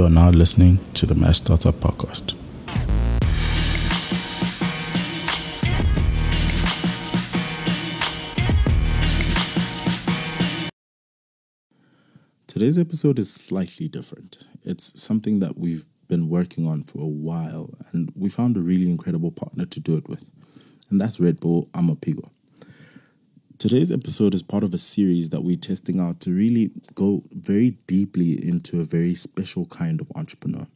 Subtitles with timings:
[0.00, 2.34] You are now listening to the Mashstartup Podcast.
[12.46, 14.46] Today's episode is slightly different.
[14.62, 18.90] It's something that we've been working on for a while, and we found a really
[18.90, 20.24] incredible partner to do it with,
[20.88, 22.30] and that's Red Bull Amaphiko.
[23.60, 27.72] Today's episode is part of a series that we're testing out to really go very
[27.86, 30.66] deeply into a very special kind of entrepreneur.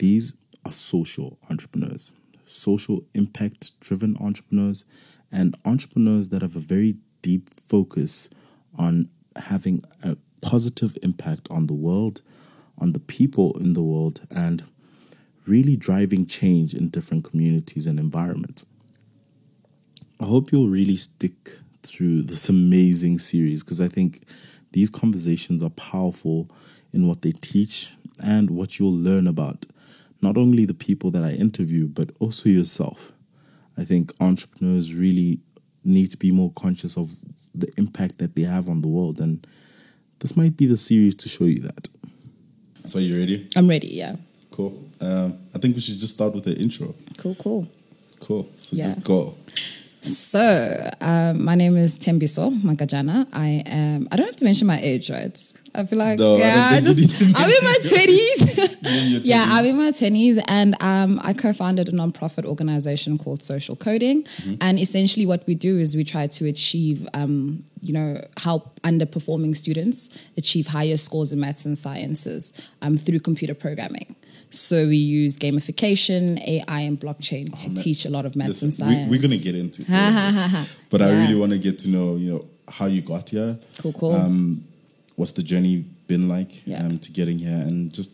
[0.00, 0.34] These
[0.66, 2.10] are social entrepreneurs,
[2.44, 4.86] social impact driven entrepreneurs,
[5.30, 8.28] and entrepreneurs that have a very deep focus
[8.76, 12.22] on having a positive impact on the world,
[12.76, 14.64] on the people in the world, and
[15.46, 18.66] really driving change in different communities and environments.
[20.20, 21.50] I hope you'll really stick
[21.90, 24.22] through this amazing series because I think
[24.72, 26.48] these conversations are powerful
[26.92, 29.66] in what they teach and what you'll learn about
[30.22, 33.12] not only the people that I interview, but also yourself.
[33.78, 35.40] I think entrepreneurs really
[35.82, 37.10] need to be more conscious of
[37.54, 39.18] the impact that they have on the world.
[39.20, 39.46] And
[40.18, 41.88] this might be the series to show you that.
[42.84, 43.48] So, you ready?
[43.56, 44.16] I'm ready, yeah.
[44.50, 44.84] Cool.
[45.00, 46.94] Um, I think we should just start with the intro.
[47.16, 47.68] Cool, cool.
[48.20, 48.48] Cool.
[48.58, 48.84] So, Yeah.
[48.86, 49.36] just go.
[50.02, 53.26] So, um, my name is Thembiso Magajana.
[53.34, 55.38] I am, I don't have to mention my age, right?
[55.74, 58.84] I feel like, No, I yeah, I you just, I'm in my 20s.
[59.06, 63.18] in your yeah, I'm in my 20s, and um, I co founded a nonprofit organization
[63.18, 64.22] called Social Coding.
[64.22, 64.54] Mm-hmm.
[64.62, 69.54] And essentially, what we do is we try to achieve, um, you know, help underperforming
[69.54, 74.16] students achieve higher scores in maths and sciences um, through computer programming.
[74.50, 78.86] So we use gamification, AI, and blockchain to teach a lot of maths and Oh,
[78.86, 79.10] Listen, we, science.
[79.10, 82.32] we're going to get into this, but I really want to get to know, you
[82.32, 83.58] know, how you got here.
[83.78, 84.12] Cool, cool.
[84.14, 84.64] Um,
[85.16, 86.84] what's the journey been like Yeah.
[86.84, 88.10] um, to getting here, and just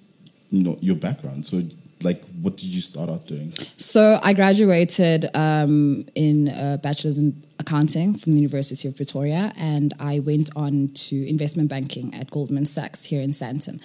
[0.50, 1.46] you know your background.
[1.46, 1.62] So,
[2.02, 3.52] like, what did you start out doing?
[3.78, 9.94] So I graduated um, in a bachelor's in accounting from the University of Pretoria, and
[9.98, 13.80] I went on to investment banking at Goldman Sachs here in Sandton,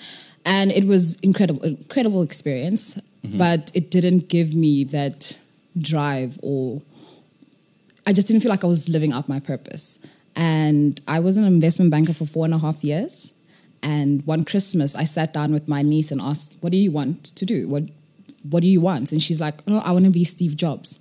[0.46, 3.00] and it was incredible, incredible experience.
[3.25, 3.38] Mm-hmm.
[3.38, 5.38] But it didn't give me that
[5.79, 6.81] drive, or
[8.07, 10.00] I just didn't feel like I was living up my purpose.
[10.35, 13.34] And I was an investment banker for four and a half years.
[13.84, 17.23] And one Christmas, I sat down with my niece and asked, "What do you want
[17.35, 17.68] to do?
[17.68, 17.84] What
[18.50, 21.00] What do you want?" And she's like, "Oh, I want to be Steve Jobs."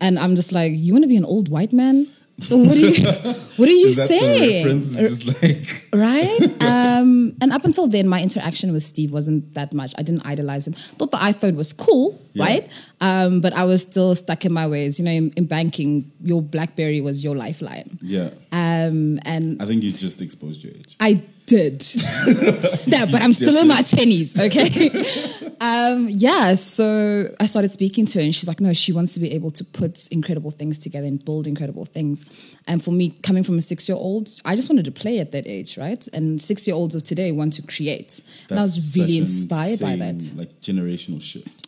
[0.00, 2.06] And I'm just like, "You want to be an old white man?
[2.48, 2.92] What are you
[3.58, 6.38] What are you Is saying?" just like right?
[6.62, 9.92] um, and up until then, my interaction with Steve wasn't that much.
[9.98, 10.74] I didn't idolize him.
[10.74, 12.44] Thought the iPhone was cool, Yeah.
[12.44, 12.70] right?
[13.00, 15.00] Um, but I was still stuck in my ways.
[15.00, 17.98] You know, in, in banking, your BlackBerry was your lifeline.
[18.00, 18.30] yeah.
[18.52, 20.96] Um, and I think you just exposed your age.
[21.00, 21.82] I did.
[21.82, 25.54] Snap, but I'm still in my tennies, okay?
[25.60, 29.20] um, yeah, so I started speaking to her, and she's like, no, she wants to
[29.20, 32.24] be able to put incredible things together and build incredible things.
[32.66, 35.32] And for me, coming from a six year old, I just wanted to play at
[35.32, 36.06] that age, right?
[36.12, 38.20] And six year olds of today want to create.
[38.50, 41.66] and I was That's really inspired by that, Like generational shift.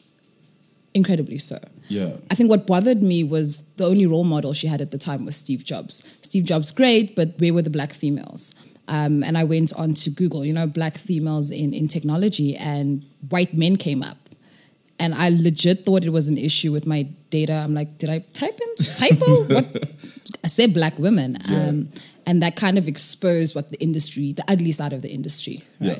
[0.94, 1.58] incredibly so.
[1.88, 2.12] Yeah.
[2.30, 5.24] I think what bothered me was the only role model she had at the time
[5.24, 6.02] was Steve Jobs.
[6.22, 8.52] Steve Jobs, great, but where were the black females?
[8.90, 13.04] Um, and I went on to Google, you know, black females in, in technology, and
[13.28, 14.16] white men came up.
[14.98, 17.52] And I legit thought it was an issue with my data.
[17.52, 19.44] I'm like, did I type in typo?
[19.54, 19.90] what?
[20.44, 21.38] I said black women.
[21.48, 21.88] Um,
[22.26, 25.94] and that kind of exposed what the industry, the ugly side of the industry, Yeah.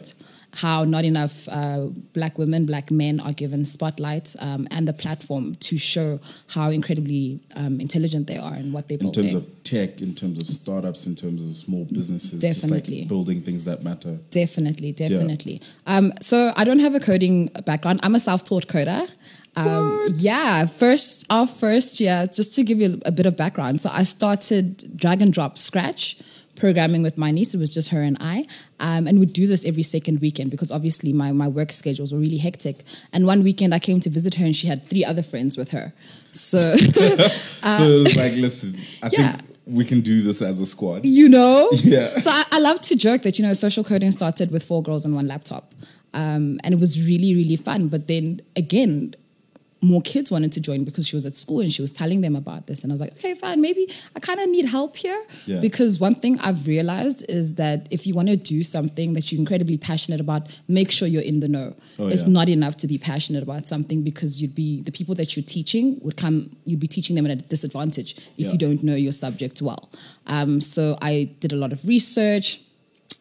[0.54, 5.54] How not enough uh, black women, black men are given spotlight um, and the platform
[5.56, 6.18] to show
[6.48, 9.30] how incredibly um, intelligent they are and what they're In building.
[9.30, 13.00] terms of tech, in terms of startups, in terms of small businesses, just Definitely.
[13.00, 14.18] like building things that matter.
[14.30, 15.62] Definitely, definitely.
[15.86, 18.00] Um, so I don't have a coding background.
[18.02, 19.08] I'm a self-taught coder.
[19.56, 23.80] Um, yeah, first our first year, just to give you a bit of background.
[23.80, 26.20] So I started drag and drop Scratch
[26.60, 27.54] programming with my niece.
[27.54, 28.46] It was just her and I,
[28.86, 32.20] um, and we'd do this every second weekend because obviously my my work schedules were
[32.26, 32.76] really hectic.
[33.12, 35.70] And one weekend I came to visit her, and she had three other friends with
[35.72, 35.92] her.
[36.32, 36.82] So so
[37.64, 38.70] it was like, listen,
[39.02, 39.32] I yeah.
[39.32, 41.04] think we can do this as a squad.
[41.04, 42.18] you know Yeah.
[42.18, 45.04] so I, I love to joke that you know social coding started with four girls
[45.04, 45.64] and one laptop
[46.12, 49.14] um, and it was really really fun but then again
[49.82, 52.36] more kids wanted to join because she was at school and she was telling them
[52.36, 55.22] about this and i was like okay fine maybe i kind of need help here
[55.46, 55.60] Yeah.
[55.60, 59.38] because one thing i've realized is that if you want to do something that you're
[59.40, 62.32] incredibly passionate about make sure you're in the know Oh, it's yeah.
[62.32, 65.98] not enough to be passionate about something because you'd be the people that you're teaching
[66.02, 68.52] would come you'd be teaching them at a disadvantage if Yeah.
[68.52, 69.90] you don't know your subject well
[70.26, 72.60] um, so i did a lot of research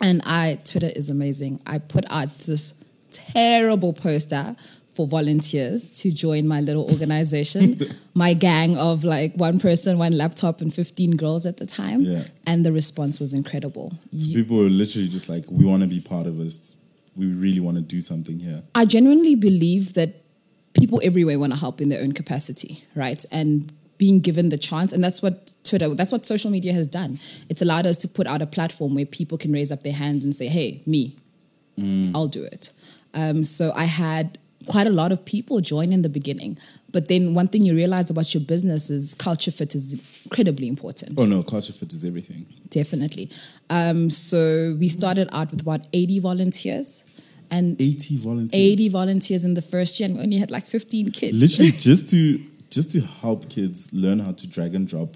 [0.01, 4.55] and i twitter is amazing i put out this terrible poster
[4.99, 7.79] for volunteers to join my little organization,
[8.15, 12.01] my gang of like one person, one laptop, and 15 girls at the time.
[12.01, 12.25] Yeah.
[12.45, 13.93] And the response was incredible.
[14.11, 16.75] So You- people were literally just like, we want to be part of this.
[17.15, 18.61] We really want to do something here.
[18.75, 20.15] I genuinely believe that
[20.73, 23.23] people everywhere want to help in their own capacity, right?
[23.31, 27.21] And being given the chance, and that's what Twitter, that's what social media has done.
[27.47, 30.25] It's allowed us to put out a platform where people can raise up their hands
[30.25, 31.15] and say, "Hey, me,
[32.13, 32.73] I'll do it."
[33.13, 34.37] Um, so I had
[34.67, 36.57] quite a lot of people join in the beginning,
[36.91, 39.93] but then one thing you realize about your business is culture fit is
[40.25, 41.19] incredibly important.
[41.19, 42.45] Oh no, culture fit is everything.
[42.69, 43.29] Definitely.
[43.69, 47.05] Um, so we started out with about 80 volunteers.
[47.51, 48.53] And 80 volunteers.
[48.53, 51.37] 80 volunteers in the first year and we only had like 15 kids.
[51.37, 55.15] Literally just to just to help kids learn how to drag and drop,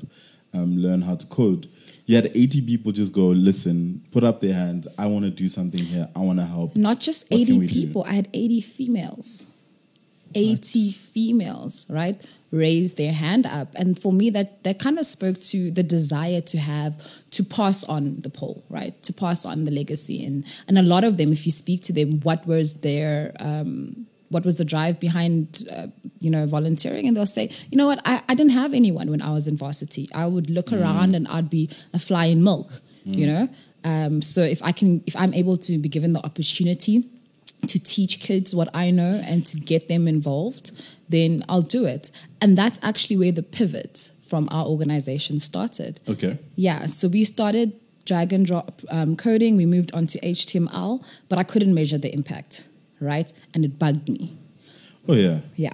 [0.54, 1.68] um, learn how to code.
[2.06, 4.88] You had 80 people just go, listen, put up their hands.
[4.98, 6.10] I want to do something here.
[6.16, 6.76] I want to help.
[6.76, 7.74] Not just What 80 we do?
[7.74, 9.50] people, I had 80 females.
[10.36, 12.22] 80 females, right?
[12.52, 13.70] Raised their hand up.
[13.76, 17.02] And for me, that, that kind of spoke to the desire to have,
[17.32, 19.02] to pass on the pole, right?
[19.04, 20.26] To pass on the legacy.
[20.26, 24.03] And, and a lot of them, if you speak to them, what was their, um,
[24.33, 25.88] what was the drive behind, uh,
[26.19, 27.07] you know, volunteering?
[27.07, 29.56] And they'll say, you know what, I, I didn't have anyone when I was in
[29.57, 30.09] varsity.
[30.13, 30.81] I would look Mm.
[30.81, 32.69] around and I'd be a fly in milk,
[33.06, 33.44] you know?
[33.85, 36.95] Um, so if I can, if I'm able to be given the opportunity
[37.68, 40.71] to teach kids what I know and to get them involved,
[41.09, 42.12] then I'll do it.
[42.41, 46.00] And that's actually where the pivot from our organization started.
[46.13, 46.33] Okay.
[46.56, 47.74] Yeah, so we started
[48.06, 52.12] drag and drop um, coding, we moved on to HTML, but I couldn't measure the
[52.13, 52.68] impact,
[53.04, 53.32] right?
[53.54, 54.38] And it bugged me.
[55.08, 55.42] Oh yeah.
[55.56, 55.74] Yeah,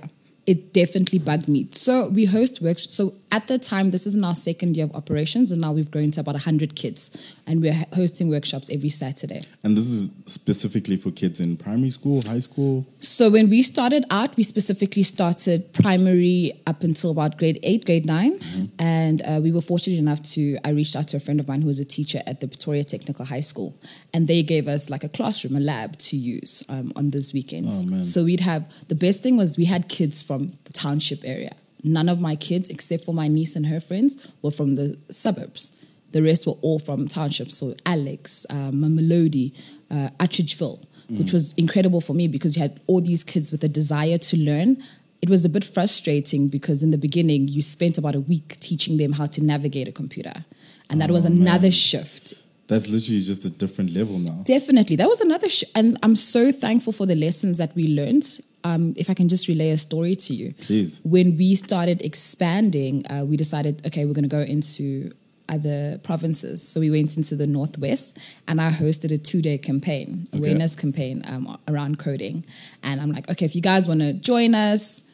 [0.50, 1.68] it definitely bugged me.
[1.72, 2.96] So we host workshops.
[2.96, 5.92] So at the time, this is in our second year of operations, and now we've
[5.92, 7.16] grown to about 100 kids,
[7.46, 9.42] and we're hosting workshops every Saturday.
[9.64, 12.88] And this is specifically for kids in primary school, high school.
[13.00, 18.08] So when we started out, we specifically started primary up until about grade eight, grade
[18.08, 20.58] 9 and uh, we were fortunate enough to.
[20.64, 22.84] I reached out to a friend of mine who was a teacher at the Pretoria
[22.84, 23.78] Technical High School,
[24.14, 27.86] and they gave us like a classroom, a lab to use um, on those weekends.
[27.92, 28.02] Oh.
[28.02, 31.56] So we'd have the best thing was we had kids from the township area.
[31.84, 35.82] None of my kids, except for my niece and her friends, were from the suburbs.
[36.12, 37.58] The rest were all from townships.
[37.58, 39.54] So Alex, um, Mamelodi,
[39.92, 43.68] uh, Atteridgeville, which was incredible for me because you had all these kids with a
[43.68, 44.84] desire to learn.
[45.22, 48.98] It was a bit frustrating because in the beginning you spent about a week teaching
[48.98, 50.46] them how to navigate a computer,
[50.90, 52.34] and that was another shift
[52.70, 54.42] That's literally just a different level now.
[54.46, 54.96] Definitely.
[54.96, 58.26] That was another, sh- and I'm so thankful for the lessons that we learned.
[58.64, 60.54] Um, if I can just relay a story to you.
[60.68, 61.00] Please.
[61.04, 65.12] When we started expanding, uh, we decided, okay, we're going to go into
[65.48, 66.62] other provinces.
[66.68, 68.18] So we went into the Northwest
[68.48, 70.38] and I hosted a two day campaign, Okay.
[70.40, 72.44] awareness campaign um, around coding.
[72.84, 75.06] And I'm like, okay, if you guys want to join us,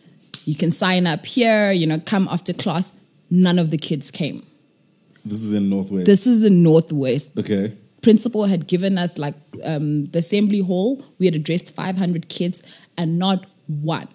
[0.43, 2.91] you can sign up here, you know, come after class.
[3.29, 4.43] None of the kids came.
[5.25, 6.05] This is in Northwest.
[6.05, 7.73] This is in Northwest okay.
[8.01, 9.33] principal had given us like
[9.63, 12.61] um, the assembly hall we had addressed 500 kids
[12.97, 14.07] and not one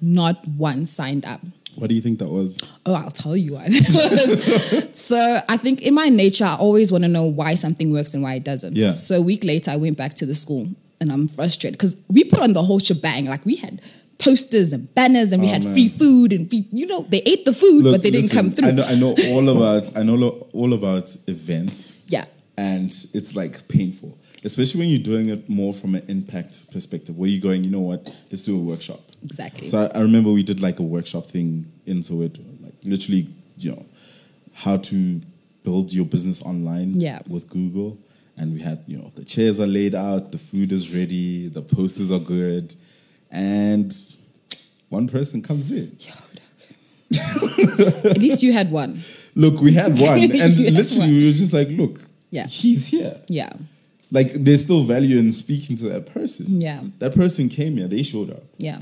[0.00, 1.40] not one signed up
[1.76, 2.58] What do you think that was?
[2.86, 3.68] oh i'll tell you why
[4.92, 8.22] so i think in my nature i always want to know why something works and
[8.22, 8.92] why it doesn't Yeah.
[8.92, 10.68] so a week later i went back to the school
[11.00, 13.80] and i'm frustrated because we put on the whole shebang like we had
[14.18, 15.72] posters and banners and we Oh, had man.
[15.74, 18.68] free food and free, you know they ate the food but they didn't come through
[18.68, 21.94] I know, I know all about I know all about events.
[22.08, 22.24] yeah
[22.56, 27.28] and it's like painful, especially when you're doing it more from an impact perspective, where
[27.30, 28.98] you're going, you know what, let's do a workshop.
[29.22, 33.28] exactly So I, I remember we did like a workshop thing in Soweto, like literally,
[33.58, 33.86] you know,
[34.54, 35.20] how to
[35.62, 37.20] build your business online Yeah.
[37.28, 37.96] with Google.
[38.36, 41.62] And we had, you know, the chairs are laid out, the food is ready, the
[41.62, 42.74] posters are good,
[43.30, 43.92] and
[44.88, 45.96] one person comes in.
[47.14, 49.00] at least you had one
[49.34, 51.08] Look, we had one, and literally one.
[51.10, 52.46] we were just like, look, Yeah.
[52.46, 53.20] he's here.
[53.28, 53.52] yeah
[54.10, 56.60] Like there's still value in speaking to that person.
[56.60, 56.82] Yeah.
[56.98, 58.42] That person came here, they showed up.
[58.56, 58.80] yeah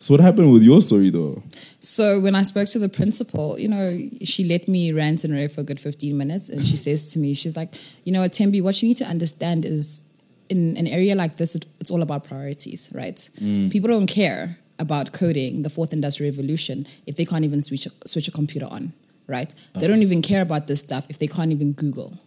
[0.00, 1.42] So what happened with your story though?
[1.80, 5.52] So when I spoke to the principal, you know, she let me rant and rave
[5.52, 6.48] for a good 15 minutes.
[6.48, 7.74] And she says to me, she's like,
[8.04, 10.02] you know what, Thembi, what you need to understand is
[10.48, 13.16] in an area like this, it, it's all about priorities, right?
[13.40, 13.70] Mm.
[13.70, 17.90] People don't care about coding, the fourth industrial revolution, if they can't even switch a,
[18.06, 18.92] switch a computer on,
[19.26, 19.54] right?
[19.74, 22.18] They don't even care about this stuff if they can't even Google.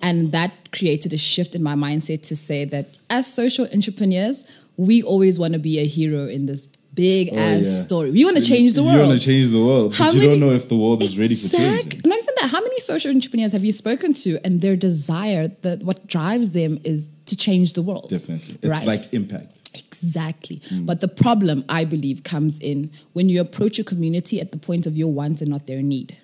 [0.00, 4.44] And that created a shift in my mindset to say that as social entrepreneurs,
[4.76, 7.70] we always want to be a hero in this big Oh, ass yeah.
[7.86, 8.10] story.
[8.12, 8.94] We want to change the world.
[8.94, 11.02] you want to change the world, How but you many- don't know if the world
[11.02, 12.04] is ready for change.
[12.04, 12.50] Not even that.
[12.50, 16.78] How many social entrepreneurs have you spoken to, and their desire, that what drives them
[16.84, 18.08] is to change the world.
[18.08, 18.58] Definitely.
[18.62, 18.86] It's right?
[18.86, 19.68] like impact.
[19.74, 20.56] Exactly.
[20.70, 20.86] Mm.
[20.86, 24.86] But the problem, I believe, comes in when you approach a community at the point
[24.86, 26.18] of your wants and not their need.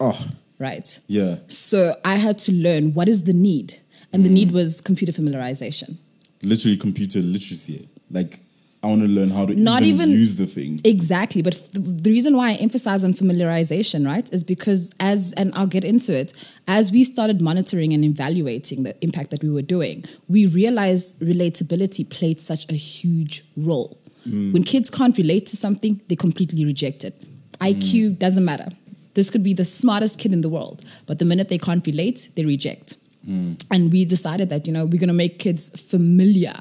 [0.00, 0.98] Oh, Right.
[1.08, 1.36] yeah.
[1.48, 3.80] So I had to learn what is the need.
[4.12, 4.34] And the mm.
[4.34, 5.96] need was computer familiarization.
[6.42, 7.88] Literally computer literacy.
[8.10, 8.38] Like,
[8.84, 10.78] I want to learn how to Not even, even- use the thing.
[10.84, 11.40] Exactly.
[11.40, 15.66] But the, the reason why I emphasize on familiarization, right, is because as, and I'll
[15.66, 16.34] get into it,
[16.68, 22.08] as we started monitoring and evaluating the impact that we were doing, we realized relatability
[22.10, 23.98] played such a huge role.
[24.28, 24.52] Mm.
[24.52, 27.14] When kids can't relate to something, they completely reject it.
[27.60, 28.18] IQ mm.
[28.18, 28.68] doesn't matter.
[29.14, 32.28] This could be the smartest kid in the world, but the minute they can't relate,
[32.36, 32.96] they reject.
[33.26, 33.62] Mm.
[33.72, 36.54] And we decided that, you know, we're going to make kids familiar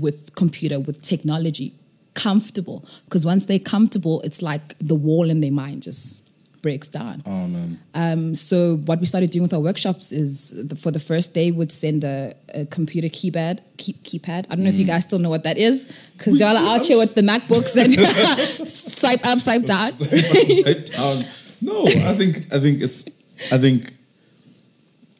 [0.00, 1.74] with computer, with technology,
[2.14, 2.84] comfortable.
[3.04, 6.28] Because once they're comfortable, it's like the wall in their mind just
[6.62, 7.22] breaks down.
[7.24, 7.80] Oh, man.
[7.94, 11.50] Um, so what we started doing with our workshops is the, for the first day
[11.50, 13.60] would send a, a computer keypad.
[13.78, 14.46] Key, keypad.
[14.50, 16.82] I don't know if you guys still know what that is because y'all are out
[16.82, 17.94] here with the MacBooks and
[18.68, 19.88] swipe up, swipe down.
[19.88, 21.24] Upside down.
[21.62, 23.04] No, I think I think it's
[23.52, 23.92] I think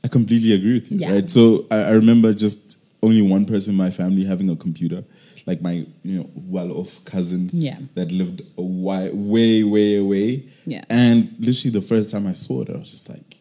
[0.02, 0.99] I completely agree with you.
[0.99, 1.12] Yeah.
[1.12, 1.30] Right.
[1.30, 2.69] So I, I remember just
[3.02, 5.04] only one person in my family having a computer,
[5.47, 7.50] like my you know well off cousin.
[7.52, 7.78] Yeah.
[7.95, 10.45] That lived a wi- way way away.
[10.66, 10.85] Yeah.
[10.90, 13.37] And literally the first time I saw it, I was just like,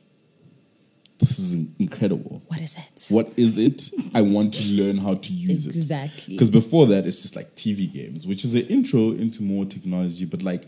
[1.18, 3.14] "This is incredible." What is it?
[3.14, 3.90] What is it?
[4.14, 5.76] I want to learn how to use it.
[5.76, 6.36] Exactly.
[6.36, 10.26] Because before that, it's just like TV games, which is an intro into more technology.
[10.26, 10.64] But like,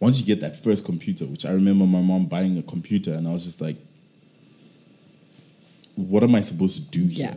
[0.00, 3.26] once you get that first computer, which I remember my mom buying a computer, and
[3.26, 3.76] I was just like,
[5.96, 7.36] what am I supposed to do here?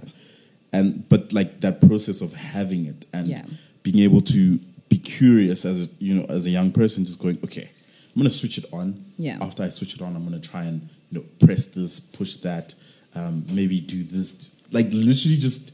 [0.75, 3.43] And but like that process of having it and Yeah.
[3.83, 7.37] being able to be curious as a, you know as a young person, just going,
[7.43, 7.69] okay,
[8.15, 8.87] I'm gonna switch it on.
[9.17, 9.37] Yeah.
[9.41, 12.73] After I switch it on, I'm gonna try and you know press this, push that,
[13.13, 14.49] um, maybe do this.
[14.71, 15.71] Like literally just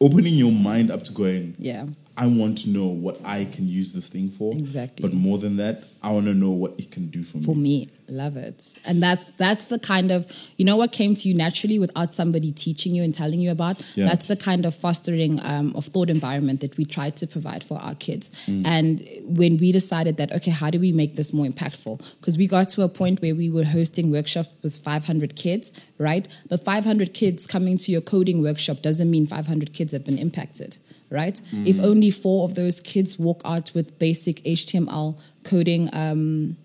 [0.00, 1.86] opening your mind up to going, Yeah.
[2.22, 4.52] I want to know what I can use this thing for.
[4.52, 5.02] Exactly.
[5.08, 7.44] But more than that, I want to know what it can do for me.
[7.44, 7.76] for me
[8.10, 10.20] love it and that's that's the kind of
[10.56, 13.76] you know what came to you naturally without somebody teaching you and telling you about
[13.96, 14.06] Yeah.
[14.08, 17.76] that's the kind of fostering um, of thought environment that we tried to provide for
[17.86, 18.66] our kids Mm.
[18.66, 18.90] and
[19.40, 22.70] when we decided that okay how do we make this more impactful because we got
[22.70, 27.46] to a point where we were hosting workshops with 500 kids right but 500 kids
[27.46, 30.78] coming to your coding workshop doesn't mean 500 kids have been impacted
[31.10, 31.66] right Mm.
[31.66, 36.56] if only four of those kids walk out with basic html coding um,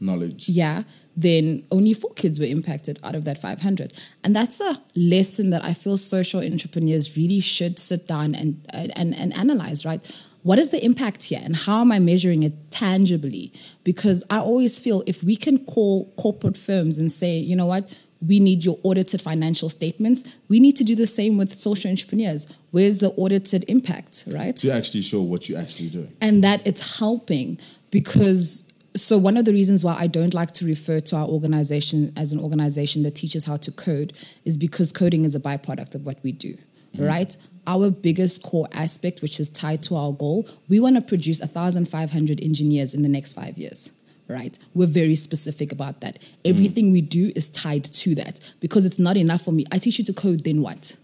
[0.00, 0.48] Knowledge.
[0.48, 0.84] yeah,
[1.16, 3.92] then only four kids were impacted out of that 500.
[4.22, 9.12] And that's a lesson that I feel social entrepreneurs really should sit down and, and,
[9.16, 10.00] and analyze, right?
[10.44, 13.52] What is the impact here and how am I measuring it tangibly?
[13.82, 17.92] Because I always feel if we can call corporate firms and say, you know what,
[18.26, 22.46] we need your audited financial statements, we need to do the same with social entrepreneurs.
[22.70, 24.56] Where's the audited impact, right?
[24.56, 26.12] To actually show what you're actually doing.
[26.20, 27.58] and that it's helping
[27.90, 28.64] because
[28.96, 32.32] so one of the reasons why I don't like to refer to our organization as
[32.32, 34.12] an organization that teaches how to code
[34.44, 37.04] is because coding is a byproduct of what we do, mm-hmm.
[37.04, 37.36] right?
[37.66, 42.40] Our biggest core aspect, which is tied to our goal, we want to produce 1,500
[42.40, 43.90] engineers in the next five years.
[44.28, 46.18] Right, we're very specific about that.
[46.44, 49.64] Everything we do is tied to that because it's not enough for me.
[49.72, 50.96] I teach you to code, then what?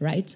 [0.00, 0.34] Right?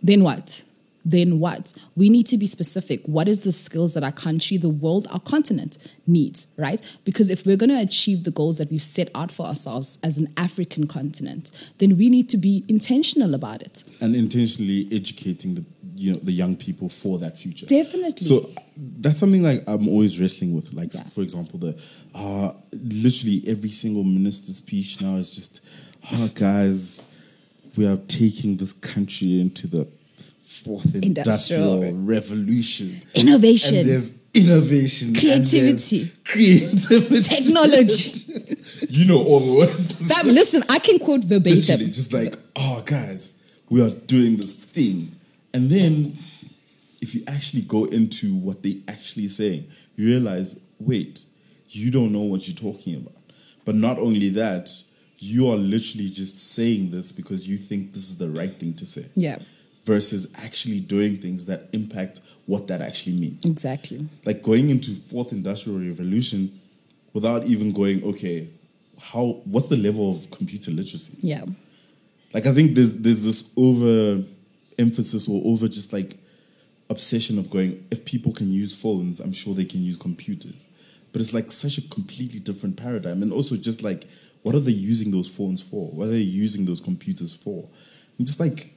[0.00, 0.62] then what?
[1.04, 1.74] Then what?
[1.96, 3.04] We need to be specific.
[3.06, 5.76] What is the skills that our country, the world, our continent
[6.06, 6.80] needs, right?
[7.04, 10.16] Because if we're going to achieve the goals that we've set out for ourselves as
[10.18, 13.84] an African continent, then we need to be intentional about it.
[14.00, 15.64] And intentionally educating the
[15.96, 17.66] you know the young people for that future.
[17.66, 18.26] Definitely.
[18.26, 20.72] So that's something like I'm always wrestling with.
[20.72, 21.02] Like Yeah.
[21.04, 21.76] for example, the
[22.14, 25.60] uh literally every single minister's speech now is just,
[26.12, 27.02] oh guys,
[27.76, 29.86] we are taking this country into the
[30.42, 31.94] fourth industrial, Industrial.
[32.04, 33.02] revolution.
[33.14, 33.76] Innovation.
[33.78, 35.14] And there's innovation.
[35.14, 36.10] Creativity.
[36.24, 37.22] Creativity.
[37.22, 38.56] Technology.
[38.88, 40.08] you know all the words.
[40.08, 41.86] That, listen, I can quote Literally, verbatim.
[41.92, 43.34] just like, oh, guys,
[43.68, 45.10] we are doing this thing.
[45.54, 46.18] And then,
[47.00, 51.24] if you actually go into what they actually saying, you realize, wait,
[51.70, 53.14] you don't know what you're talking about.
[53.64, 54.68] But not only that,
[55.18, 58.84] you are literally just saying this because you think this is the right thing to
[58.86, 59.06] say.
[59.14, 59.38] Yeah,
[59.84, 64.06] Versus actually doing things that impact what that actually means exactly.
[64.26, 66.60] like going into fourth industrial revolution
[67.14, 68.48] without even going okay
[69.00, 71.44] how what's the level of computer literacy Yeah,
[72.34, 74.22] like i think there's there's this over
[74.78, 76.16] emphasis or over just like
[76.90, 80.68] obsession of going if people can use phones i'm sure they can use computers
[81.12, 84.04] but it's like such a completely different paradigm and also just like
[84.42, 87.66] what are they using those phones for what are they using those computers for
[88.18, 88.72] and just like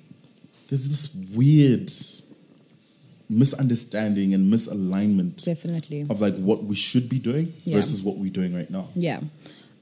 [0.70, 1.92] there's this weird
[3.30, 6.06] misunderstanding and misalignment Definitely.
[6.10, 7.75] of like what we should be doing Yeah.
[7.75, 8.88] versus what we're doing right now.
[8.96, 9.20] Yeah.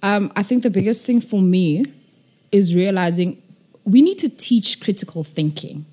[0.02, 1.86] Um, I think the biggest thing for me
[2.52, 3.42] is realizing
[3.84, 5.86] we need to teach critical thinking,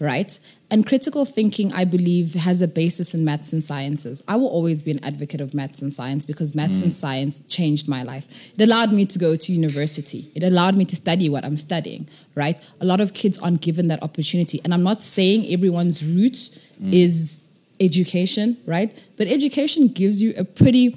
[0.00, 0.38] right?
[0.70, 4.22] And critical thinking, I believe, has a basis in maths and sciences.
[4.26, 6.94] I will always be an advocate of maths and science because maths and mm.
[6.94, 8.26] science changed my life.
[8.54, 10.30] It allowed me to go to university.
[10.34, 12.58] It allowed me to study what I'm studying, right?
[12.80, 14.60] A lot of kids aren't given that opportunity.
[14.64, 16.48] And I'm not saying everyone's route
[16.82, 16.92] mm.
[16.92, 17.44] is
[17.78, 18.96] education, right?
[19.16, 20.96] But education gives you a pretty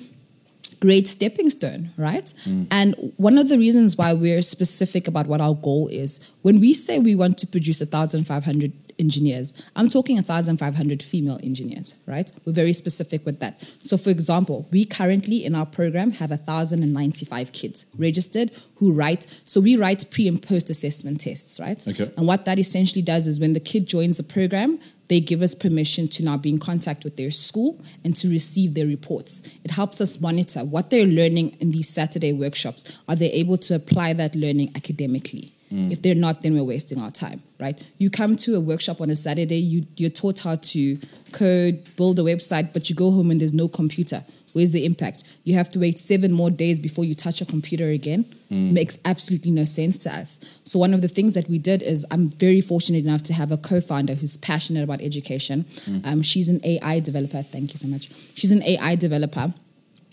[0.84, 2.34] great stepping stone, right?
[2.44, 2.68] Mm.
[2.70, 6.74] And one of the reasons why we're specific about what our goal is, when we
[6.74, 12.32] say we want to produce 1,500 engineers, I'm talking 1,500 female engineers, right?
[12.46, 13.62] We're very specific with that.
[13.80, 19.62] So, for example, we currently in our program have 1,095 kids registered who write, so
[19.62, 21.86] we write pre and post assessment tests, right?
[21.88, 22.12] Okay.
[22.18, 25.54] And what that essentially does is when the kid joins the program, they give us
[25.54, 29.48] permission to now be in contact with their school and to receive their reports.
[29.64, 32.92] It helps us monitor what they're learning in these Saturday workshops.
[33.08, 35.54] Are they able to apply that learning academically?
[35.74, 37.82] If they're not, then we're wasting our time, right?
[37.98, 40.98] You come to a workshop on a Saturday, you, you're taught how to
[41.32, 44.24] code, build a website, but you go home and there's no computer.
[44.54, 45.24] Where's the impact?
[45.46, 48.26] You have to wait seven more days before you touch a computer again.
[48.74, 50.40] Makes absolutely no sense to us.
[50.64, 53.52] So one of the things that we did is I'm very fortunate enough to have
[53.52, 55.66] a co-founder who's passionate about education.
[56.06, 57.42] Um, she's an AI developer.
[57.42, 58.10] Thank you so much.
[58.36, 59.56] She's an AI developer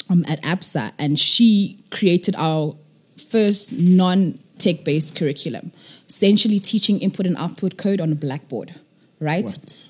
[0.08, 2.76] um, at Absa, and she created our
[3.28, 3.72] first
[4.60, 5.72] non-tech based curriculum,
[6.08, 8.74] essentially teaching input and output code on a blackboard.
[9.20, 9.44] Right?
[9.44, 9.86] What?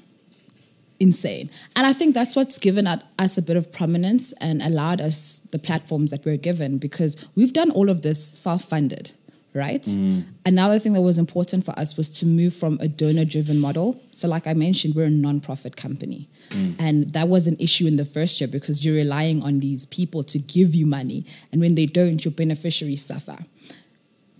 [0.99, 1.49] insane.
[1.77, 5.59] And I think that's what's given us a bit of prominence and allowed us the
[5.59, 9.13] platforms that we're given because we've done all of this self funded,
[9.55, 9.81] right?
[9.81, 10.25] Mm.
[10.45, 13.99] Another thing that was important for us was to move from a donor driven model.
[14.11, 16.29] So, like I mentioned, we're a non-profit company.
[16.51, 16.77] Mm.
[16.79, 20.23] And that was an issue in the first year because you're relying on these people
[20.25, 21.25] to give you money.
[21.51, 23.39] And when they don't, your beneficiaries suffer.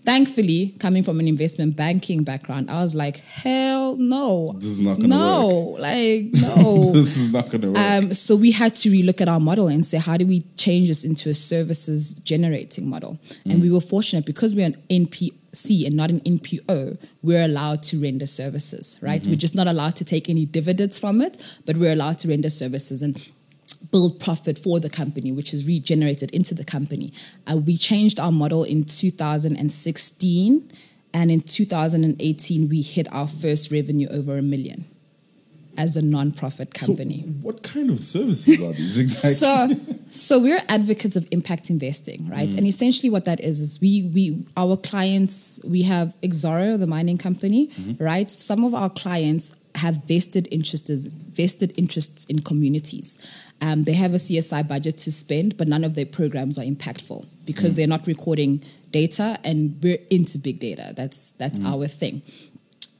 [0.03, 4.53] Thankfully, coming from an investment banking background, I was like, hell no.
[4.55, 5.19] This is not gonna work.
[5.19, 5.47] No,
[5.79, 6.91] like, no.
[6.91, 7.77] this is not going to work.
[7.77, 10.87] Um, so we had to relook at our model and say, how do we change
[10.87, 13.19] this into a services generating model?
[13.45, 18.01] And we were fortunate because we're an NPC and not an NPO, we're allowed to
[18.01, 19.25] render services, right?
[19.25, 22.49] We're just not allowed to take any dividends from it, but we're allowed to render
[22.49, 23.17] services and
[23.89, 27.13] build profit for the company, which is regenerated into the company.
[27.51, 30.71] Uh, we changed our model in 2016,
[31.13, 34.85] and in 2018, we hit our first revenue over a million
[35.77, 37.21] as a non-profit company.
[37.21, 39.33] So what kind of services are these exactly?
[39.33, 42.53] So, so we're advocates of impact investing, right?
[42.53, 47.17] And essentially, what that is is we we our clients we have Exxaro, the mining
[47.17, 48.29] company, right?
[48.29, 53.17] Some of our clients have vested interests vested interests in communities.
[53.61, 57.25] Um, they have a CSI budget to spend, but none of their programs are impactful
[57.45, 57.75] because mm.
[57.77, 60.93] they're not recording data, and we're into big data.
[60.95, 61.67] That's that's mm.
[61.67, 62.23] our thing.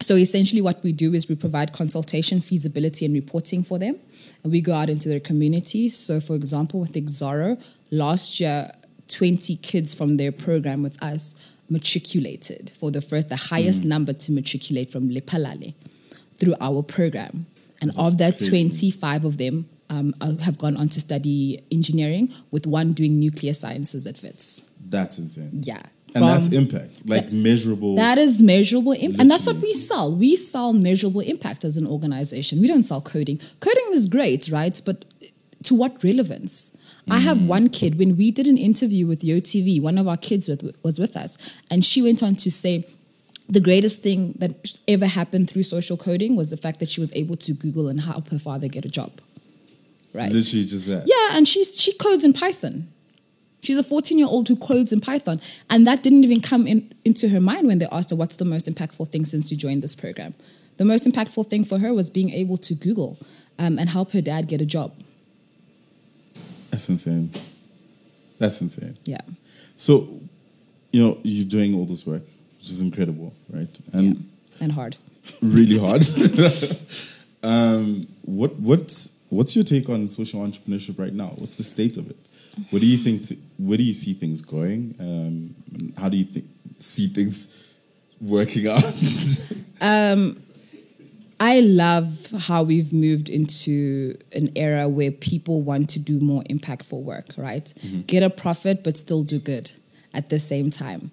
[0.02, 4.00] So essentially, what we do is we provide consultation, feasibility, and reporting for them,
[4.44, 5.98] and we go out into their communities.
[5.98, 8.72] So, for example, with Exxaro, last year,
[9.08, 13.86] twenty kids from their program with us matriculated for the first, the highest mm.
[13.86, 15.74] number to matriculate from Lephalale
[16.38, 17.48] through our program,
[17.82, 18.50] and That's of that, crazy.
[18.50, 19.70] twenty-five of them.
[19.96, 24.64] Um, uh, have gone on to study engineering, with one doing nuclear sciences at Wits.
[24.96, 25.50] that's insane.
[25.72, 25.84] Yeah,
[26.16, 27.96] And that's impact, like measurable.
[27.98, 29.20] that is measurable impact.
[29.22, 30.08] And that's what we sell.
[30.24, 32.62] We sell measurable impact as an organization.
[32.62, 33.38] We don't sell coding.
[33.60, 34.82] Coding is great, right?
[34.86, 34.98] But
[35.68, 36.54] to what relevance?
[37.10, 40.48] I have one kid, when we did an interview with YoTV, one of our kids
[40.48, 41.38] with, was with us,
[41.70, 42.88] and she went on to say,
[43.50, 44.52] the greatest thing that
[44.88, 48.00] ever happened through social coding was the fact that she was able to Google and
[48.00, 49.12] help her father get a job.
[50.14, 50.32] Right.
[50.32, 51.04] Literally just that.
[51.08, 52.88] Yeah, and she's she codes in Python.
[53.62, 55.40] She's a 14 year old who codes in Python.
[55.70, 58.46] And that didn't even come in, into her mind when they asked her, What's the
[58.46, 60.34] most impactful thing since you joined this program?
[60.78, 63.20] The most impactful thing for her was being able to Google
[63.60, 64.94] um, and help her dad get a job.
[66.72, 67.32] That's insane.
[68.40, 68.98] That's insane.
[69.04, 69.22] Yeah.
[69.76, 70.22] So,
[70.92, 72.24] you know, you're doing all this work,
[72.58, 73.80] which is incredible, right?
[73.94, 74.22] And yeah.
[74.62, 74.98] And hard.
[75.42, 76.04] really hard.
[77.44, 81.28] um, what what what's your take on social entrepreneurship right now?
[81.38, 82.18] What's the state of it?
[82.70, 83.24] Where do you think?
[83.58, 84.96] Where do you see things going?
[85.00, 86.46] Um, how do you think
[86.80, 87.54] see things
[88.20, 88.84] working out?
[91.40, 97.02] I love how we've moved into an era where people want to do more impactful
[97.02, 97.74] work, right?
[98.06, 99.72] Get a profit, but still do good
[100.14, 101.10] at the same time.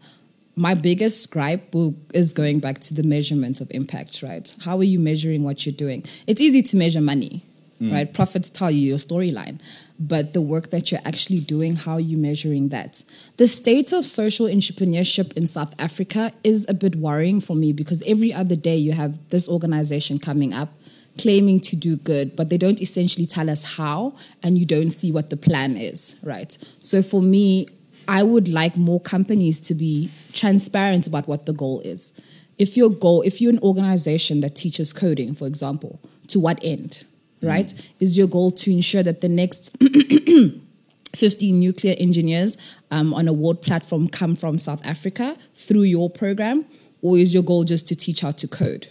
[0.58, 4.54] my biggest gripe will, is going back to the measurement of impact, right?
[4.64, 6.04] How are you measuring what you're doing?
[6.26, 7.44] It's easy to measure money,
[7.80, 7.92] Mm.
[7.92, 8.12] right?
[8.12, 9.60] Profits tell you your storyline,
[10.00, 13.04] but the work that you're actually doing, how are you measuring that?
[13.36, 18.02] The state of social entrepreneurship in South Africa is a bit worrying for me because
[18.02, 20.70] every other day you have this organization coming up
[21.18, 25.12] claiming to do good, but they don't essentially tell us how, and you don't see
[25.12, 26.56] what the plan is, right?
[26.78, 27.66] So for me,
[28.06, 32.18] I would like more companies to be transparent about what the goal is.
[32.56, 37.04] If your goal, if you're an organization that teaches coding, for example, to what end,
[37.42, 37.72] right?
[38.00, 39.76] Is your goal to ensure that the next
[41.14, 42.56] 50 nuclear engineers
[42.90, 46.64] um, on a world platform come from South Africa through your program?
[47.02, 48.88] Or is your goal just to teach how to code?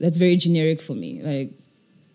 [0.00, 1.22] That's very generic for me.
[1.22, 1.50] Like,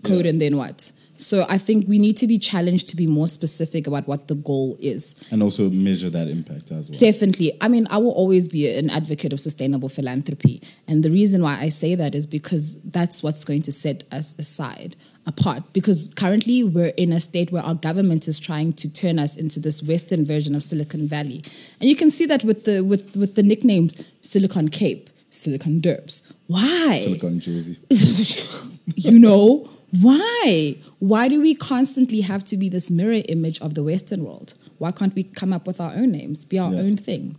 [0.03, 0.31] code Yeah.
[0.31, 0.91] and then what?
[1.17, 4.33] So I think we need to be challenged to be more specific about what the
[4.35, 5.15] goal is.
[5.29, 6.97] And also measure that impact as well.
[6.97, 7.55] Definitely.
[7.61, 10.61] I mean, I will always be an advocate of sustainable philanthropy.
[10.87, 14.35] And the reason why I say that is because that's what's going to set us
[14.39, 15.63] aside, apart.
[15.73, 19.59] Because currently we're in a state where our government is trying to turn us into
[19.59, 21.43] this Western version of Silicon Valley.
[21.79, 26.31] And you can see that with the with, with the nicknames Silicon Cape, Silicon Durbs.
[26.47, 26.99] Why?
[27.03, 27.77] Silicon Jersey.
[28.95, 29.69] you know
[30.01, 34.53] why why do we constantly have to be this mirror image of the western world
[34.77, 36.79] why can't we come up with our own names be our Yeah.
[36.79, 37.35] own thing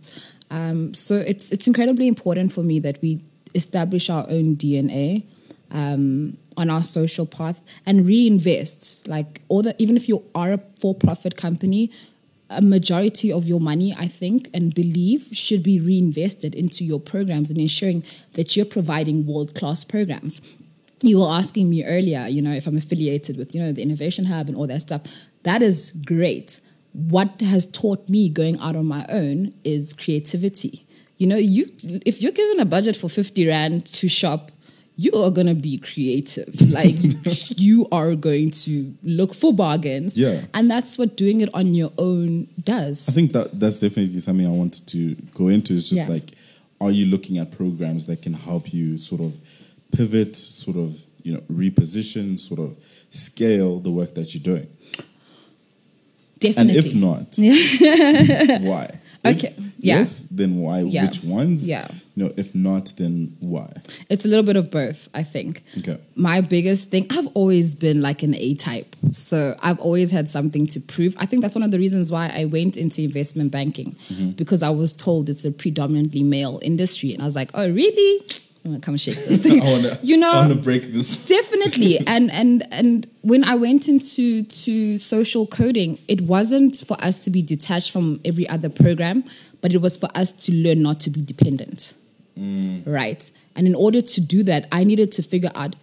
[0.51, 3.23] um, so it's it's incredibly important for me that we
[3.55, 5.23] establish our own dna
[5.73, 10.59] um, on our social path and reinvest like all the even if you are a
[10.79, 11.91] for-profit company
[12.55, 17.49] a majority of your money, I think, and believe should be reinvested into your programs
[17.49, 20.41] and ensuring that you're providing world class programs.
[21.01, 24.25] You were asking me earlier, you know, if I'm affiliated with, you know, the Innovation
[24.25, 25.01] Hub and all that stuff.
[25.43, 26.61] That is great.
[26.93, 30.85] What has taught me going out on my own is creativity.
[31.17, 31.67] You know, you
[32.05, 34.51] if you're given a budget for 50 Rand to shop,
[34.95, 36.53] you are gonna be creative.
[36.71, 36.95] Like
[37.57, 40.17] you are going to look for bargains.
[40.17, 40.41] Yeah.
[40.53, 43.09] And that's what doing it on your own does.
[43.09, 45.73] I think that that's definitely something I wanted to go into.
[45.73, 46.13] Is just Yeah.
[46.13, 46.31] like,
[46.79, 49.33] are you looking at programs that can help you sort of
[49.91, 52.75] pivot, sort of you know reposition, sort of
[53.09, 54.67] scale the work that you're doing?
[56.39, 56.77] Definitely.
[56.77, 58.99] And if not, why?
[59.25, 59.97] Okay, yeah.
[59.97, 60.81] Yes, then why?
[60.81, 61.05] Yeah.
[61.05, 61.65] Which ones?
[61.65, 61.87] Yeah.
[62.15, 63.71] You know, if not, then why?
[64.09, 65.63] It's a little bit of both, I think.
[65.79, 65.97] Okay.
[66.15, 68.95] My biggest thing, I've always been like an A type.
[69.13, 71.15] So I've always had something to prove.
[71.17, 74.31] I think that's one of the reasons why I went into investment banking mm-hmm.
[74.31, 77.13] because I was told it's a predominantly male industry.
[77.13, 78.25] And I was like, oh, really?
[78.65, 79.49] I'm gonna come shake this.
[79.51, 81.25] I wanna, you know, I wanna break this.
[81.27, 81.99] definitely.
[82.07, 87.29] And and and when i went into to social coding it wasn't for us to
[87.29, 89.23] be detached from every other program
[89.61, 91.93] but it was for us to learn not to be dependent.
[92.37, 92.85] Mm.
[92.85, 93.29] Right.
[93.55, 95.75] And in order to do that i needed to figure out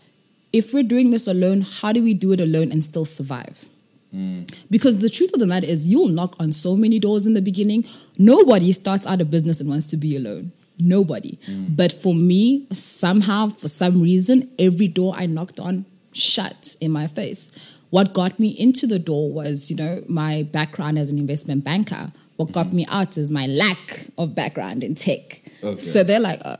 [0.52, 3.66] if we're doing this alone how do we do it alone and still survive?
[4.14, 4.52] Mm.
[4.70, 7.42] Because the truth of the matter is you'll knock on so many doors in the
[7.42, 7.84] beginning.
[8.18, 11.38] Nobody starts out a business and wants to be alone nobody
[11.68, 17.06] but for me somehow for some reason every door i knocked on shut in my
[17.06, 17.50] face
[17.90, 22.10] what got me into the door was you know my background as an investment banker
[22.36, 25.78] what got me out is my lack of background in tech Okay.
[25.78, 26.56] so they're like uh,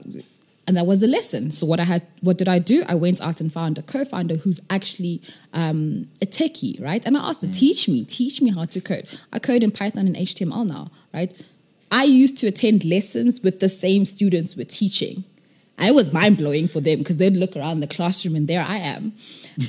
[0.69, 1.51] and that was a lesson.
[1.51, 2.85] So what I had, what did I do?
[2.87, 5.21] I went out and found a co-founder who's actually
[5.53, 7.05] um, a techie, right?
[7.05, 9.09] And I asked her, teach me, teach me how to code.
[9.33, 11.33] I code in Python and HTML now, right?
[11.90, 15.24] I used to attend lessons with the same students we're teaching.
[15.79, 18.76] It was mind blowing for them because they'd look around the classroom and there I
[18.76, 19.12] am.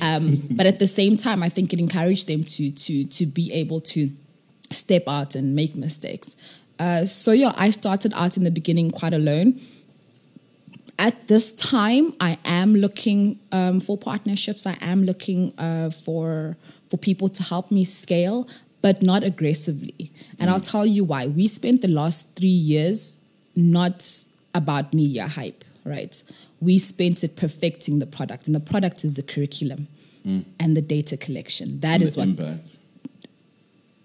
[0.02, 3.52] Um, but at the same time, I think it encouraged them to to to be
[3.52, 4.10] able to
[4.70, 6.36] step out and make mistakes.
[6.78, 9.60] Uh, so yeah, I started out in the beginning quite alone
[11.02, 14.66] at this time, I am looking um, for partnerships.
[14.66, 16.56] I am looking uh, for
[16.88, 18.46] for people to help me scale,
[18.82, 20.10] but not aggressively.
[20.38, 21.28] And I'll tell you why.
[21.28, 23.16] We spent the last three years
[23.54, 26.20] not about media hype, right?
[26.60, 29.88] We spent it perfecting the product, and the product is the curriculum
[30.26, 30.44] mm.
[30.60, 31.80] and the data collection.
[31.80, 32.76] That And is what impact.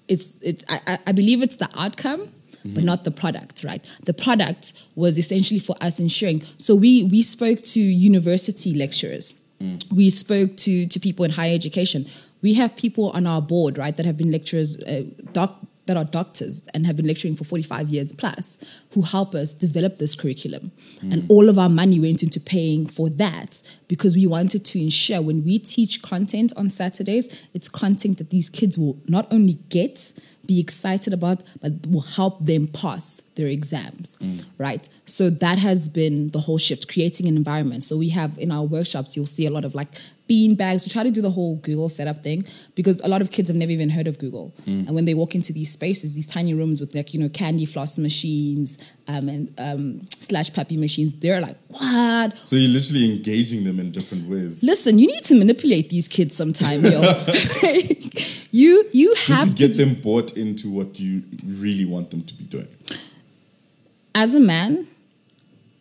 [0.08, 2.30] it's it's I, I- believe it's the outcome
[2.64, 2.86] but mm-hmm.
[2.86, 7.62] not the product right the product was essentially for us ensuring so we we spoke
[7.62, 9.78] to university lecturers mm.
[9.94, 12.06] we spoke to to people in higher education
[12.48, 16.06] we have people on our board right that have been lecturers uh, doc that are
[16.06, 20.72] doctors and have been lecturing for 45 years plus who help us develop this curriculum.
[21.02, 25.22] And all of our money went into paying for that because we wanted to ensure
[25.22, 30.12] when we teach content on saturdays it's content that these kids will not only get
[30.48, 34.18] be excited about, but will help them pass their exams,
[34.58, 34.90] right?
[35.06, 37.84] So that has been the whole shift, creating an environment.
[37.84, 39.90] So we have in our workshops, you'll see a lot of like
[40.28, 40.86] bean bags.
[40.86, 43.56] We try to do the whole Google setup thing because a lot of kids have
[43.56, 44.54] never even heard of Google.
[44.66, 47.66] And when they walk into these spaces, these tiny rooms with like, you know, candy
[47.66, 52.38] floss machines um, and um, slush puppy machines, they're like, what?
[52.44, 54.62] So you're literally engaging them in different ways.
[54.64, 57.00] Listen, you need to manipulate these kids sometime, yo.
[58.52, 62.22] you you have Just to get to them bought into what you really want them
[62.24, 62.68] to be doing.
[64.16, 64.88] as a man,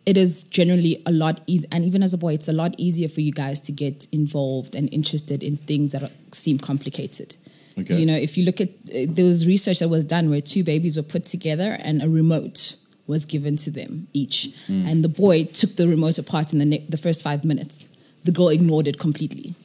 [0.05, 3.09] it is generally a lot easier, and even as a boy, it's a lot easier
[3.09, 7.35] for you guys to get involved and interested in things that are, seem complicated.
[7.79, 7.97] Okay.
[7.99, 10.63] You know, if you look at uh, there was research that was done where two
[10.63, 15.43] babies were put together and a remote was given to them each, and the boy
[15.45, 17.87] took the remote apart in the ne- the first five minutes.
[18.23, 19.55] The girl ignored it completely.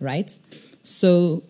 [0.00, 0.36] Right.
[0.82, 1.42] So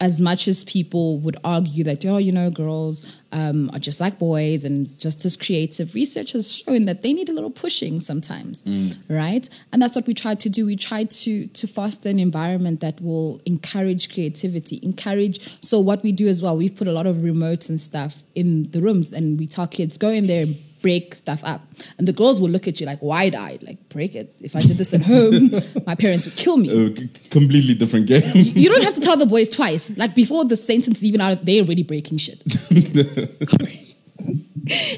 [0.00, 4.18] as much as people would argue that, oh, you know, girls um, are just like
[4.18, 8.64] boys and just as creative, research has shown that they need a little pushing sometimes,
[9.08, 9.48] right?
[9.72, 10.64] And that's what we try to do.
[10.64, 15.62] We try to to foster an environment that will encourage creativity, encourage.
[15.62, 18.70] So what we do as well, we've put a lot of remotes and stuff in
[18.70, 20.46] the rooms, and we tell kids go in there.
[20.82, 21.60] Break stuff up,
[21.98, 24.34] and the girls will look at you like wide-eyed, like break it.
[24.40, 25.50] If I did this at home,
[25.86, 26.70] my parents would kill me.
[26.70, 28.22] A c- completely different game.
[28.34, 29.96] You don't have to tell the boys twice.
[29.96, 32.42] Like before the sentence is even out, they're already breaking shit.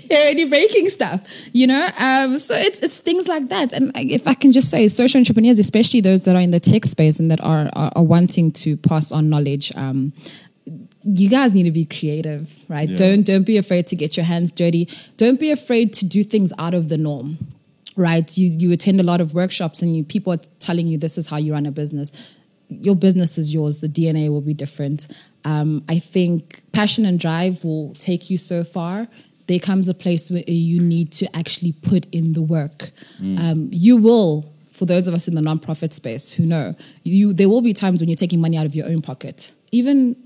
[0.08, 1.88] they're already breaking stuff, you know.
[1.98, 3.72] Um, so it's it's things like that.
[3.72, 6.84] And if I can just say, social entrepreneurs, especially those that are in the tech
[6.84, 9.72] space and that are are, are wanting to pass on knowledge.
[9.76, 10.12] Um,
[11.04, 12.88] you guys need to be creative, right?
[12.88, 12.96] Yeah.
[12.96, 14.88] Don't don't be afraid to get your hands dirty.
[15.16, 17.38] Don't be afraid to do things out of the norm,
[17.96, 18.36] right?
[18.36, 21.28] You you attend a lot of workshops and you people are telling you this is
[21.28, 22.12] how you run a business.
[22.68, 23.80] Your business is yours.
[23.80, 25.08] The DNA will be different.
[25.44, 29.08] Um, I think passion and drive will take you so far.
[29.48, 32.90] There comes a place where you need to actually put in the work.
[33.20, 37.48] Um, you will for those of us in the nonprofit space who know, you there
[37.48, 39.52] will be times when you're taking money out of your own pocket.
[39.70, 40.16] Even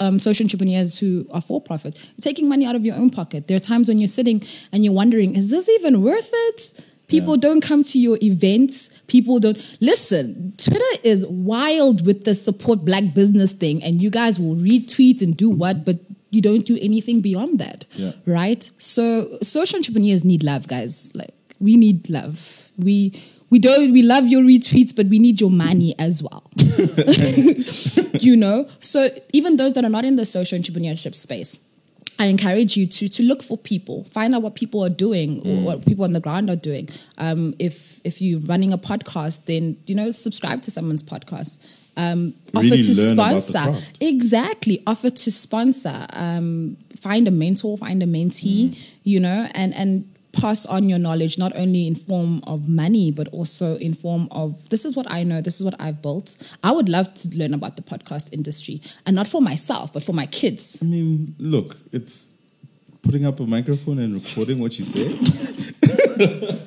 [0.00, 3.46] um, social entrepreneurs who are for profit, taking money out of your own pocket.
[3.48, 6.84] There are times when you're sitting and you're wondering, is this even worth it?
[7.08, 7.40] People Yeah.
[7.40, 8.88] don't come to your events.
[9.08, 10.52] People don't listen.
[10.56, 15.36] Twitter is wild with the support black business thing, and you guys will retweet and
[15.36, 15.98] do what, but
[16.30, 18.12] you don't do anything beyond that, Yeah.
[18.26, 18.70] right?
[18.78, 21.12] So social entrepreneurs need love, guys.
[21.16, 22.70] Like we need love.
[22.78, 23.12] We
[23.50, 26.44] we don't we love your retweets, but we need your money as well.
[28.20, 28.68] you know.
[28.80, 31.66] So even those that are not in the social entrepreneurship space.
[32.18, 35.62] I encourage you to to look for people, find out what people are doing or
[35.62, 36.90] what people on the ground are doing.
[37.16, 41.64] Um, if if you're running a podcast, then you know subscribe to someone's podcast.
[41.96, 44.82] Um, offer Really to learn about the sponsor exactly.
[44.86, 46.06] Offer to sponsor.
[46.12, 48.78] Um, find a mentor, find a mentee.
[49.02, 53.26] You know, and and pass on your knowledge not only in form of money but
[53.28, 56.36] also in form of this is what I know, this is what I've built.
[56.62, 60.12] I would love to learn about the podcast industry and not for myself but for
[60.12, 60.78] my kids.
[60.82, 62.28] I mean, look, it's
[63.02, 65.08] putting up a microphone and recording what you say.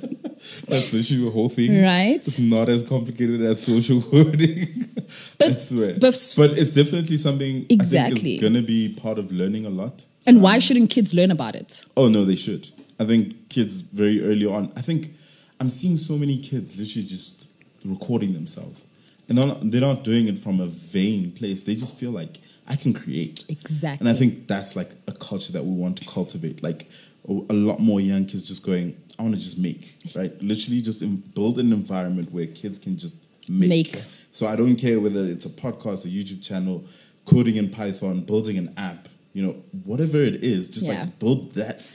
[0.67, 1.81] That's literally the whole thing.
[1.81, 2.15] Right.
[2.15, 4.67] It's not as complicated as social coding.
[4.97, 5.01] I
[5.39, 5.93] But- swear.
[5.99, 8.19] but- But, it's definitely something I Exactly.
[8.19, 10.03] think is going to be part of learning a lot.
[10.25, 11.83] And why shouldn't kids learn about it?
[11.97, 12.69] Oh no, they should.
[13.03, 14.71] I think kids very early on.
[14.75, 15.13] I think
[15.59, 17.49] I'm seeing so many kids literally just
[17.85, 18.85] recording themselves,
[19.27, 21.63] and they're not, they're not doing it from a vain place.
[21.63, 22.37] They just feel like
[22.67, 23.45] I can create.
[23.49, 24.07] Exactly.
[24.07, 26.63] And I think that's like a culture that we want to cultivate.
[26.63, 26.89] Like
[27.27, 30.31] a, lot more young kids just going, I want to just make, right?
[30.41, 31.01] Literally just
[31.33, 33.17] build an environment where kids can just
[33.49, 33.69] make.
[33.69, 34.03] Make.
[34.31, 36.83] So I don't care whether it's a podcast, a YouTube channel,
[37.25, 39.53] coding in Python, building an app, you know,
[39.85, 41.01] whatever it is, just Yeah.
[41.01, 41.87] like build that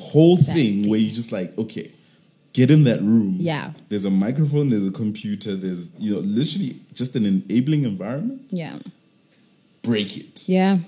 [0.00, 1.90] whole thing where you just like, okay,
[2.52, 3.36] get in that room.
[3.38, 3.72] Yeah.
[3.88, 8.42] There's a microphone, there's a computer, there's, you know, literally just an enabling environment.
[8.50, 8.78] Yeah.
[9.82, 10.48] Break it.
[10.48, 10.78] Yeah.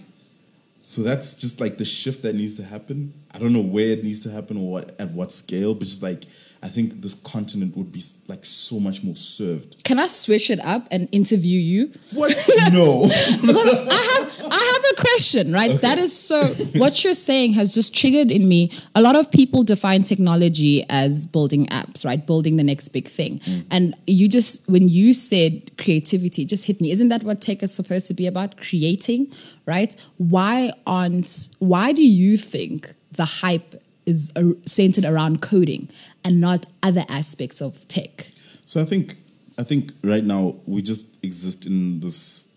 [0.83, 3.14] So that's just like the shift that needs to happen.
[3.33, 6.03] I don't know where it needs to happen or what, at what scale, but just
[6.03, 6.25] like
[6.64, 9.83] I think this continent would be like so much more served.
[9.83, 11.90] Can I switch it up and interview you?
[12.12, 12.31] What?
[12.72, 13.03] no.
[13.05, 15.81] I have I have a question, right?
[15.81, 16.46] That is so
[16.79, 18.70] what you're saying has just triggered in me.
[18.94, 22.25] A lot of people define technology as building apps, right?
[22.25, 23.40] Building the next big thing.
[23.40, 23.64] Mm.
[23.72, 26.92] And you just when you said creativity, just hit me.
[26.92, 28.57] Isn't that what tech is supposed to be about?
[28.59, 29.33] Creating,
[29.66, 29.96] right?
[30.18, 33.75] Why aren't why do you think the hype
[34.06, 34.32] is
[34.66, 35.88] centered around coding
[36.24, 38.28] and not other aspects of tech?
[38.64, 39.16] So I think
[39.58, 42.48] I think right now we just exist in this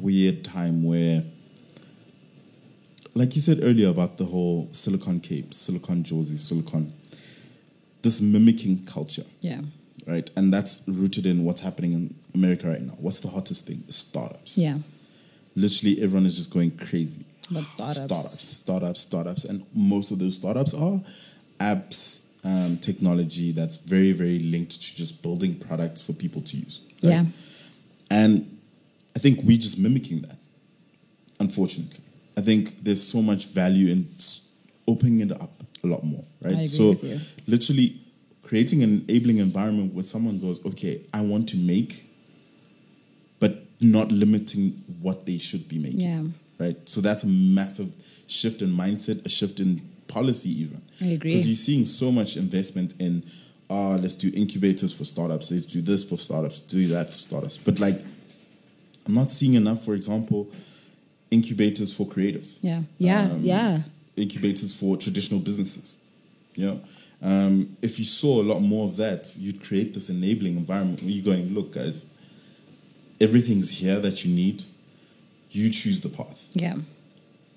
[0.00, 1.22] weird time where
[3.14, 6.92] like you said earlier about the whole Silicon Cape, Silicon Jersey, Silicon,
[8.02, 9.62] this mimicking culture, Yeah.
[10.06, 10.30] right?
[10.36, 12.94] And that's rooted in what's happening in America right now.
[13.00, 13.82] What's the hottest thing?
[13.88, 14.56] Startups.
[14.56, 14.78] Yeah.
[15.56, 17.24] Literally, everyone is just going crazy.
[17.50, 17.96] But startups.
[18.06, 21.00] startups, startups, startups, and most of those startups are
[21.58, 26.80] apps, um, technology that's very, very linked to just building products for people to use.
[27.02, 27.10] right?
[27.10, 27.24] Yeah.
[28.10, 28.58] And
[29.14, 30.36] I think we're just mimicking that,
[31.38, 32.00] unfortunately.
[32.36, 34.08] I think there's so much value in
[34.86, 35.50] opening it up
[35.82, 36.68] a lot more, right?
[36.68, 36.96] So,
[37.46, 37.96] literally
[38.42, 42.04] creating an enabling environment where someone goes, okay, I want to make,
[43.38, 46.00] but not limiting what they should be making.
[46.00, 46.22] Yeah.
[46.60, 46.76] Right?
[46.88, 47.90] So that's a massive
[48.26, 50.82] shift in mindset, a shift in policy, even.
[51.00, 51.32] I agree.
[51.32, 53.24] Because you're seeing so much investment in,
[53.70, 57.56] ah, let's do incubators for startups, let's do this for startups, do that for startups.
[57.56, 58.00] But like,
[59.06, 60.48] I'm not seeing enough, for example,
[61.30, 62.82] incubators for creatives Yeah.
[62.98, 63.22] Yeah.
[63.22, 63.78] Um, yeah.
[64.16, 65.96] incubators for traditional businesses.
[66.56, 66.80] You know,
[67.22, 71.10] um, if you saw a lot more of that, you'd create this enabling environment where
[71.10, 72.04] you're going, look, guys,
[73.20, 74.64] everything's here that you need.
[75.50, 76.44] You choose the path.
[76.52, 76.76] Yeah.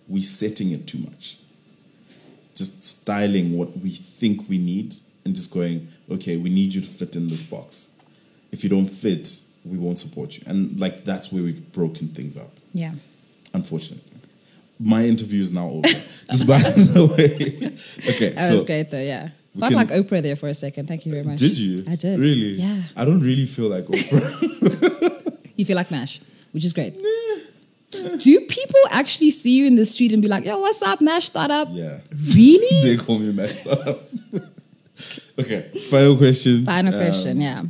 [0.08, 1.38] We're setting it too much.
[2.56, 6.88] Just styling what we think we need and just going, okay, we need you to
[6.88, 7.92] fit in this box.
[8.52, 9.28] If you don't fit,
[9.66, 10.44] we won't support you.
[10.48, 12.94] And like that's where we've broken things up Yeah.
[13.54, 14.10] unfortunately.
[14.80, 15.88] My interview is now over.
[15.88, 17.68] Just by the way.
[18.16, 19.30] Okay, That so was great though, yeah.
[19.58, 20.88] Felt can- like Oprah there for a second.
[20.88, 21.38] Thank you very much.
[21.40, 21.84] did you?
[21.88, 22.20] I did.
[22.20, 22.54] Really?
[22.54, 22.82] Yeah.
[22.96, 25.30] I don't really feel like Oprah.
[25.56, 26.20] You feel like Mash,
[26.52, 26.94] which is great.
[28.20, 31.68] Do people actually see you in the street and be like, yo, what's up, Mashstartup?
[31.72, 32.00] yeah.
[32.34, 32.82] Really?
[32.98, 33.98] They call me messed up.
[35.40, 36.66] okay, final question.
[36.66, 37.64] Final Um, question, yeah.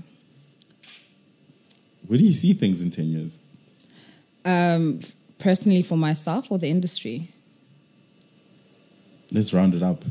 [2.07, 3.37] Where do you see things in 10 years?
[4.45, 4.99] Um,
[5.39, 7.29] personally for myself or the industry?
[9.31, 10.03] Let's round it up.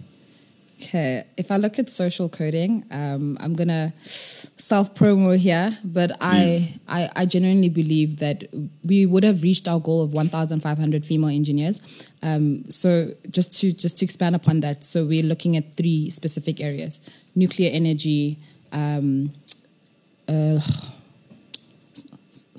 [0.82, 6.68] Okay, if I look at social coding, um, I'm gonna self promo here, but I.
[6.88, 8.44] I I genuinely believe that
[8.84, 11.82] we would have reached our goal of 1,500 female engineers.
[12.22, 16.60] Um, so just to just to expand upon that, so we're looking at three specific
[16.60, 17.00] areas:
[17.34, 18.38] nuclear energy.
[18.72, 19.30] Um,
[20.28, 20.58] uh,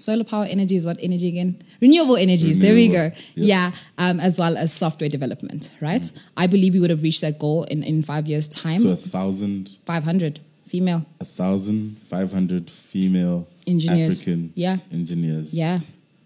[0.04, 1.52] solar power energy is what energy again?
[1.82, 2.60] Renewable energies.
[2.60, 3.04] There we go.
[3.36, 3.48] Yes.
[3.54, 5.72] Yeah, um, as well as software development.
[5.82, 6.06] Right.
[6.38, 8.80] I believe we would have reached that goal in in five years' time.
[8.80, 11.02] So a thousand five hundred female.
[11.22, 14.22] a thousand five hundred female Engineers.
[14.22, 14.78] African Yeah.
[14.92, 15.54] engineers.
[15.54, 15.80] Yeah.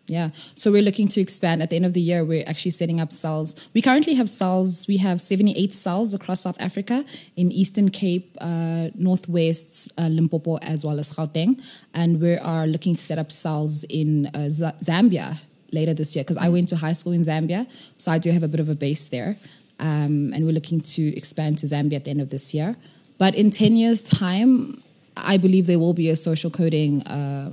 [0.08, 0.30] Yeah.
[0.56, 1.62] So we're looking to expand.
[1.62, 3.68] At the end of the year, we're actually setting up cells.
[3.74, 7.04] We currently have cells, we have 78 cells across South Africa
[7.36, 11.62] in Eastern Cape, uh, Northwest, uh, Limpopo, as well as Gauteng.
[11.94, 15.40] And we are looking to set up cells in uh, Z- Zambia
[15.74, 17.70] later this year because I went to high school in Zambia.
[17.98, 19.36] So I do have a bit of a base there.
[19.80, 22.78] Um, and we're looking to expand to Zambia at the end of this year.
[23.18, 24.82] But in 10 years' time,
[25.18, 27.52] I believe there will be a social coding uh,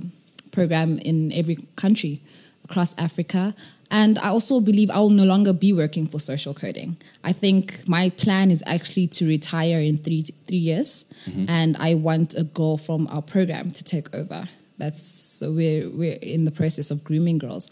[0.53, 2.21] program in every country
[2.65, 3.55] across Africa.
[3.91, 6.97] And I also believe I will no longer be working for social coding.
[7.23, 11.05] I think my plan is actually to retire in three three years,
[11.47, 14.49] and I want a girl from our program to take over.
[14.79, 17.69] That's so we're we're in the process of grooming girls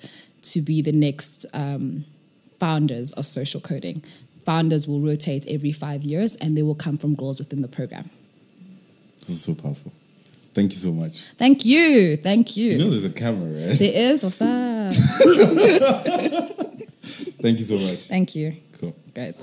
[0.53, 2.05] to be the next um,
[2.59, 4.03] founders of social coding.
[4.45, 8.09] Founders will rotate every five years, and they will come from girls within the program.
[9.19, 9.91] This is so powerful.
[10.53, 11.23] Thank you so much.
[11.37, 12.71] Thank you, thank you.
[12.73, 13.77] You know there's a camera, right?
[13.77, 14.93] There is what's up.
[17.41, 18.07] Thank you so much.
[18.07, 18.53] Thank you.
[18.79, 18.95] Cool.
[19.13, 19.35] Great.